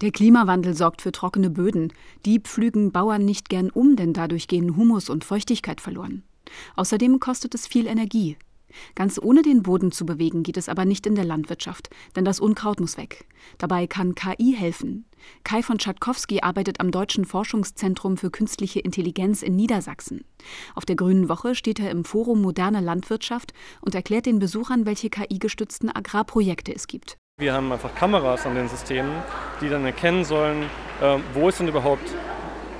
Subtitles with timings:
[0.00, 1.92] Der Klimawandel sorgt für trockene Böden.
[2.24, 6.22] Die pflügen Bauern nicht gern um, denn dadurch gehen Humus und Feuchtigkeit verloren.
[6.76, 8.36] Außerdem kostet es viel Energie.
[8.94, 12.38] Ganz ohne den Boden zu bewegen geht es aber nicht in der Landwirtschaft, denn das
[12.38, 13.26] Unkraut muss weg.
[13.56, 15.04] Dabei kann KI helfen.
[15.42, 20.24] Kai von Tschatkowski arbeitet am Deutschen Forschungszentrum für künstliche Intelligenz in Niedersachsen.
[20.74, 25.10] Auf der Grünen Woche steht er im Forum Moderne Landwirtschaft und erklärt den Besuchern, welche
[25.10, 27.18] KI-gestützten Agrarprojekte es gibt.
[27.40, 29.12] Wir haben einfach Kameras an den Systemen,
[29.60, 30.64] die dann erkennen sollen,
[31.00, 32.02] äh, wo ist denn überhaupt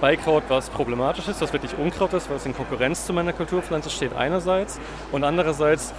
[0.01, 4.12] Beikraut, was problematisch ist, was wirklich Unkraut ist, was in Konkurrenz zu meiner Kulturpflanze steht
[4.15, 4.81] einerseits
[5.12, 5.95] und andererseits,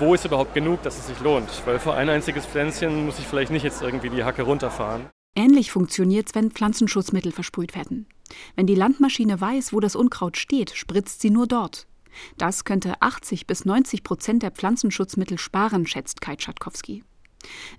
[0.00, 1.48] wo ist überhaupt genug, dass es sich lohnt.
[1.64, 5.06] Weil für ein einziges Pflänzchen muss ich vielleicht nicht jetzt irgendwie die Hacke runterfahren.
[5.34, 8.06] Ähnlich funktioniert es, wenn Pflanzenschutzmittel versprüht werden.
[8.54, 11.86] Wenn die Landmaschine weiß, wo das Unkraut steht, spritzt sie nur dort.
[12.36, 17.02] Das könnte 80 bis 90 Prozent der Pflanzenschutzmittel sparen, schätzt Kai Tschatkowski.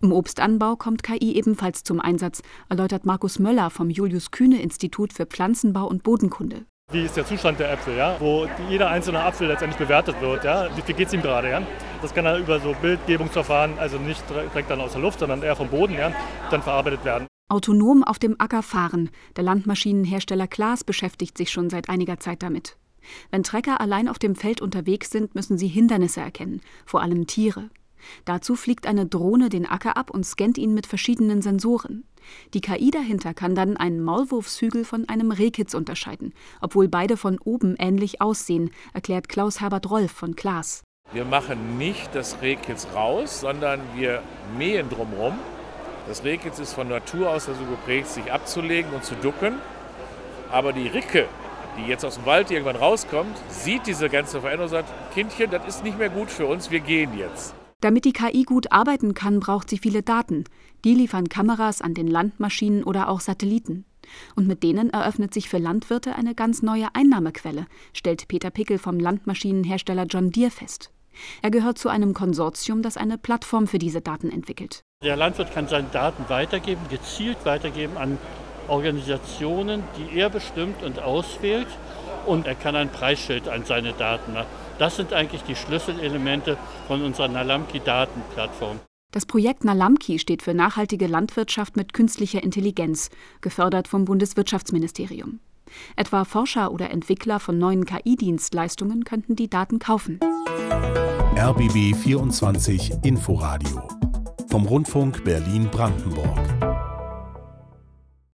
[0.02, 6.04] Im Obstanbau kommt KI ebenfalls zum Einsatz, erläutert Markus Möller vom Julius-Kühne-Institut für Pflanzenbau und
[6.04, 6.66] Bodenkunde.
[6.91, 8.15] Wie ist der Zustand der Äpfel, ja?
[8.20, 10.43] wo jeder einzelne Apfel letztendlich bewertet wird.
[10.43, 10.70] Ja?
[10.76, 11.49] Wie geht es ihm gerade?
[11.49, 11.62] Ja?
[12.02, 15.55] Das kann dann über so Bildgebungsverfahren, also nicht direkt dann aus der Luft, sondern eher
[15.55, 16.12] vom Boden, ja?
[16.52, 17.26] dann verarbeitet werden.
[17.49, 19.09] Autonom auf dem Acker fahren.
[19.35, 22.77] Der Landmaschinenhersteller Klaas beschäftigt sich schon seit einiger Zeit damit.
[23.32, 27.70] Wenn Trecker allein auf dem Feld unterwegs sind, müssen sie Hindernisse erkennen, vor allem Tiere.
[28.26, 32.05] Dazu fliegt eine Drohne den Acker ab und scannt ihn mit verschiedenen Sensoren.
[32.54, 37.76] Die KI dahinter kann dann einen Maulwurfshügel von einem Rehkitz unterscheiden, obwohl beide von oben
[37.77, 40.84] ähnlich aussehen, erklärt Klaus-Herbert Rolf von Klaas.
[41.12, 44.24] Wir machen nicht das Rehkitz raus, sondern wir
[44.57, 45.37] mähen drumherum.
[46.07, 49.55] Das Rehkitz ist von Natur aus also geprägt, sich abzulegen und zu ducken.
[50.52, 51.27] Aber die Ricke,
[51.77, 55.65] die jetzt aus dem Wald irgendwann rauskommt, sieht diese ganze Veränderung und sagt, Kindchen, das
[55.68, 57.55] ist nicht mehr gut für uns, wir gehen jetzt.
[57.81, 60.45] Damit die KI gut arbeiten kann, braucht sie viele Daten.
[60.84, 63.85] Die liefern Kameras an den Landmaschinen oder auch Satelliten.
[64.35, 69.00] Und mit denen eröffnet sich für Landwirte eine ganz neue Einnahmequelle, stellt Peter Pickel vom
[69.00, 70.91] Landmaschinenhersteller John Deere fest.
[71.41, 74.81] Er gehört zu einem Konsortium, das eine Plattform für diese Daten entwickelt.
[75.03, 78.18] Der Landwirt kann seine Daten weitergeben, gezielt weitergeben an
[78.68, 81.68] Organisationen, die er bestimmt und auswählt.
[82.25, 84.47] Und er kann ein Preisschild an seine Daten machen.
[84.78, 88.80] Das sind eigentlich die Schlüsselelemente von unserer Nalamki-Datenplattform.
[89.12, 93.09] Das Projekt Nalamki steht für nachhaltige Landwirtschaft mit künstlicher Intelligenz,
[93.40, 95.40] gefördert vom Bundeswirtschaftsministerium.
[95.96, 100.19] Etwa Forscher oder Entwickler von neuen KI-Dienstleistungen könnten die Daten kaufen.
[101.38, 103.88] RBB 24 Inforadio
[104.50, 106.75] vom Rundfunk Berlin-Brandenburg.